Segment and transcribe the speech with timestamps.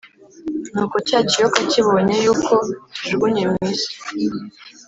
[0.73, 2.53] Nuko cya kiyoka kibonye yuko
[2.93, 3.91] kijugunywe mu isi,